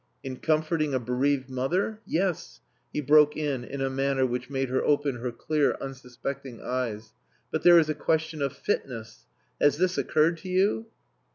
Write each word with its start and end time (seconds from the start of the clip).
"In 0.23 0.37
comforting 0.37 0.95
a 0.95 0.99
bereaved 0.99 1.47
mother? 1.47 2.01
Yes!" 2.07 2.59
he 2.91 3.01
broke 3.01 3.37
in 3.37 3.63
in 3.63 3.81
a 3.81 3.89
manner 3.91 4.25
which 4.25 4.49
made 4.49 4.67
her 4.69 4.83
open 4.83 5.17
her 5.17 5.31
clear 5.31 5.77
unsuspecting 5.79 6.59
eyes. 6.59 7.13
"But 7.51 7.61
there 7.61 7.77
is 7.77 7.87
a 7.87 7.93
question 7.93 8.41
of 8.41 8.53
fitness. 8.57 9.27
Has 9.61 9.77
this 9.77 9.99
occurred 9.99 10.37
to 10.39 10.49
you?" 10.49 10.87